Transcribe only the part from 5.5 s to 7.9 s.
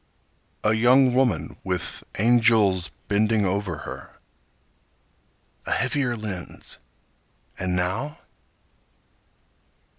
A heavier lens! And